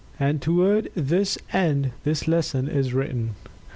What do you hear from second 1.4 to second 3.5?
end, this lesson is written.